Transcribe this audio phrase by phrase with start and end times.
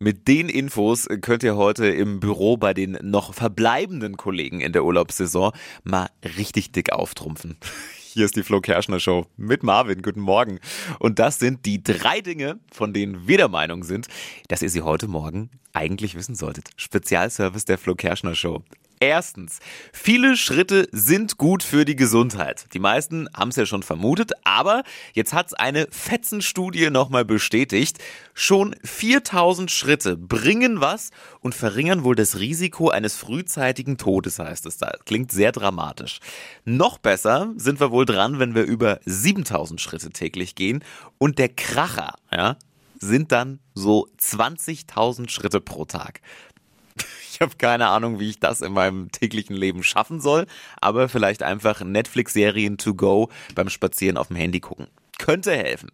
[0.00, 4.84] Mit den Infos könnt ihr heute im Büro bei den noch verbleibenden Kollegen in der
[4.84, 5.50] Urlaubssaison
[5.82, 7.56] mal richtig dick auftrumpfen.
[8.12, 10.02] Hier ist die Flo Kerschner Show mit Marvin.
[10.02, 10.60] Guten Morgen.
[11.00, 14.06] Und das sind die drei Dinge, von denen wir der Meinung sind,
[14.46, 16.70] dass ihr sie heute Morgen eigentlich wissen solltet.
[16.76, 18.62] Spezialservice der Flo Kerschner Show.
[19.00, 19.60] Erstens,
[19.92, 22.66] viele Schritte sind gut für die Gesundheit.
[22.74, 24.82] Die meisten haben es ja schon vermutet, aber
[25.12, 27.98] jetzt hat es eine Fetzenstudie nochmal bestätigt.
[28.34, 34.78] Schon 4000 Schritte bringen was und verringern wohl das Risiko eines frühzeitigen Todes, heißt es
[34.78, 34.92] da.
[35.04, 36.18] Klingt sehr dramatisch.
[36.64, 40.82] Noch besser sind wir wohl dran, wenn wir über 7000 Schritte täglich gehen
[41.18, 42.56] und der Kracher, ja,
[43.00, 46.20] sind dann so 20.000 Schritte pro Tag.
[47.38, 50.46] Ich habe keine Ahnung, wie ich das in meinem täglichen Leben schaffen soll,
[50.80, 54.88] aber vielleicht einfach Netflix-Serien to go beim Spazieren auf dem Handy gucken.
[55.18, 55.92] Könnte helfen.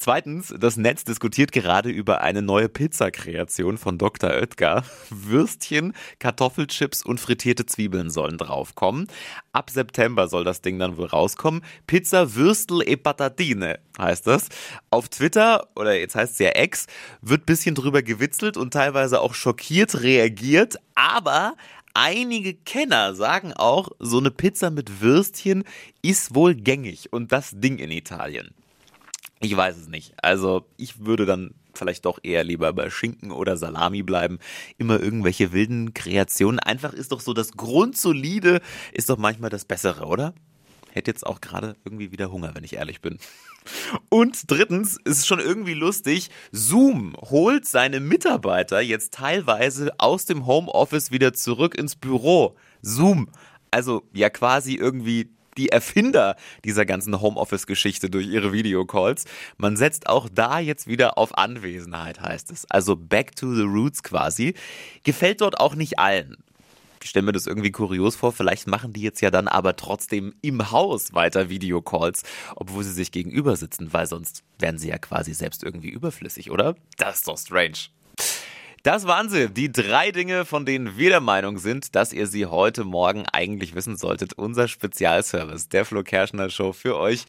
[0.00, 4.30] Zweitens, das Netz diskutiert gerade über eine neue Pizzakreation von Dr.
[4.30, 4.84] Oetker.
[5.10, 9.08] Würstchen, Kartoffelchips und frittierte Zwiebeln sollen draufkommen.
[9.52, 11.64] Ab September soll das Ding dann wohl rauskommen.
[11.88, 14.50] Pizza Würstel e Patatine heißt das.
[14.90, 16.86] Auf Twitter, oder jetzt heißt es ja Ex,
[17.20, 21.56] wird bisschen drüber gewitzelt und teilweise auch schockiert reagiert, aber
[21.94, 25.64] einige Kenner sagen auch, so eine Pizza mit Würstchen
[26.02, 28.54] ist wohl gängig und das Ding in Italien.
[29.40, 30.14] Ich weiß es nicht.
[30.22, 34.38] Also ich würde dann vielleicht doch eher lieber bei Schinken oder Salami bleiben.
[34.78, 36.58] Immer irgendwelche wilden Kreationen.
[36.58, 38.60] Einfach ist doch so das Grundsolide
[38.92, 40.34] ist doch manchmal das Bessere, oder?
[40.90, 43.18] Hätte jetzt auch gerade irgendwie wieder Hunger, wenn ich ehrlich bin.
[44.08, 51.10] Und drittens ist schon irgendwie lustig, Zoom holt seine Mitarbeiter jetzt teilweise aus dem Homeoffice
[51.10, 52.56] wieder zurück ins Büro.
[52.82, 53.28] Zoom.
[53.70, 59.24] Also ja quasi irgendwie die Erfinder dieser ganzen Homeoffice-Geschichte durch ihre Videocalls.
[59.56, 62.64] Man setzt auch da jetzt wieder auf Anwesenheit, heißt es.
[62.70, 64.54] Also back to the roots quasi.
[65.04, 66.36] Gefällt dort auch nicht allen.
[67.02, 68.32] Ich stelle mir das irgendwie kurios vor.
[68.32, 72.22] Vielleicht machen die jetzt ja dann aber trotzdem im Haus weiter Videocalls,
[72.56, 76.74] obwohl sie sich gegenüber sitzen, weil sonst wären sie ja quasi selbst irgendwie überflüssig, oder?
[76.96, 77.88] Das ist doch strange.
[78.88, 82.46] Das waren sie, die drei Dinge, von denen wir der Meinung sind, dass ihr sie
[82.46, 84.32] heute Morgen eigentlich wissen solltet.
[84.32, 87.26] Unser Spezialservice der Flo Kerschner Show für euch